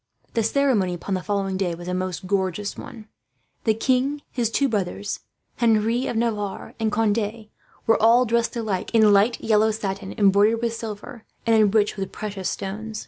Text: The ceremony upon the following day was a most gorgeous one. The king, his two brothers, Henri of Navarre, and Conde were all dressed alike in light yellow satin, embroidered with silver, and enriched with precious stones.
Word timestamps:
The 0.33 0.41
ceremony 0.41 0.95
upon 0.95 1.13
the 1.13 1.21
following 1.21 1.57
day 1.57 1.75
was 1.75 1.87
a 1.87 1.93
most 1.93 2.25
gorgeous 2.25 2.75
one. 2.75 3.07
The 3.65 3.75
king, 3.75 4.23
his 4.31 4.49
two 4.49 4.67
brothers, 4.67 5.19
Henri 5.57 6.07
of 6.07 6.17
Navarre, 6.17 6.73
and 6.79 6.91
Conde 6.91 7.49
were 7.85 8.01
all 8.01 8.25
dressed 8.25 8.55
alike 8.55 8.95
in 8.95 9.13
light 9.13 9.39
yellow 9.39 9.69
satin, 9.69 10.15
embroidered 10.17 10.63
with 10.63 10.73
silver, 10.73 11.23
and 11.45 11.55
enriched 11.55 11.97
with 11.97 12.11
precious 12.11 12.49
stones. 12.49 12.99